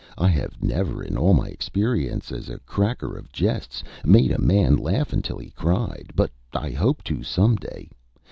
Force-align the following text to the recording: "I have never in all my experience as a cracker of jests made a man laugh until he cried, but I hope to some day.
"I 0.17 0.29
have 0.29 0.63
never 0.63 1.03
in 1.03 1.15
all 1.15 1.35
my 1.35 1.45
experience 1.49 2.31
as 2.31 2.49
a 2.49 2.57
cracker 2.61 3.15
of 3.15 3.31
jests 3.31 3.83
made 4.03 4.31
a 4.31 4.41
man 4.41 4.75
laugh 4.75 5.13
until 5.13 5.37
he 5.37 5.51
cried, 5.51 6.11
but 6.15 6.31
I 6.55 6.71
hope 6.71 7.03
to 7.03 7.21
some 7.21 7.55
day. 7.55 7.87